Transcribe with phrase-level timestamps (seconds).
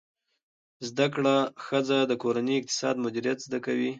[0.89, 3.89] زده کړه ښځه د کورني اقتصاد مدیریت زده کوي.